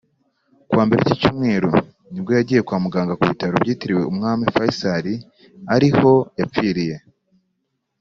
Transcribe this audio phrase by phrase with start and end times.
[0.67, 1.71] Kuwa mbere w’iki cyumweru
[2.11, 5.05] ni bwo yagiye kwa muganga ku Bitaro byitiriwe Umwami Fayscal
[5.75, 6.95] ari ho yapfiriye